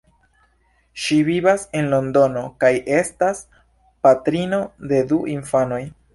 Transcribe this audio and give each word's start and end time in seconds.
Ŝi 1.03 1.17
vivas 1.27 1.65
en 1.81 1.89
Londono 1.91 2.43
kaj 2.65 2.73
estas 3.01 3.43
patrino 4.09 4.65
de 4.95 5.05
du 5.15 5.23
infanoj. 5.37 5.81